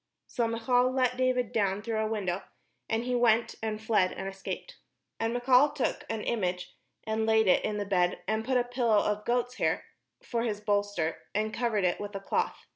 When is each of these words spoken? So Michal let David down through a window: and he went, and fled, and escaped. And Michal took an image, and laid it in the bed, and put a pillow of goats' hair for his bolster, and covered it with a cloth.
So 0.25 0.47
Michal 0.47 0.91
let 0.91 1.15
David 1.15 1.51
down 1.51 1.83
through 1.83 1.99
a 1.99 2.07
window: 2.07 2.41
and 2.89 3.03
he 3.03 3.13
went, 3.13 3.53
and 3.61 3.79
fled, 3.79 4.11
and 4.11 4.27
escaped. 4.27 4.77
And 5.19 5.31
Michal 5.31 5.69
took 5.69 6.05
an 6.09 6.23
image, 6.23 6.75
and 7.05 7.27
laid 7.27 7.45
it 7.45 7.63
in 7.63 7.77
the 7.77 7.85
bed, 7.85 8.23
and 8.27 8.43
put 8.43 8.57
a 8.57 8.63
pillow 8.63 8.97
of 8.97 9.25
goats' 9.25 9.57
hair 9.57 9.85
for 10.23 10.41
his 10.41 10.59
bolster, 10.59 11.19
and 11.35 11.53
covered 11.53 11.83
it 11.83 11.99
with 11.99 12.15
a 12.15 12.19
cloth. 12.19 12.65